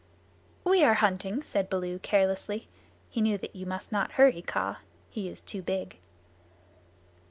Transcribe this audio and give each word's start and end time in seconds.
"We 0.63 0.83
are 0.83 0.95
hunting," 0.95 1.43
said 1.43 1.69
Baloo 1.69 1.99
carelessly. 1.99 2.67
He 3.11 3.21
knew 3.21 3.37
that 3.37 3.55
you 3.55 3.67
must 3.67 3.91
not 3.91 4.13
hurry 4.13 4.41
Kaa. 4.41 4.79
He 5.11 5.29
is 5.29 5.41
too 5.41 5.61
big. 5.61 5.99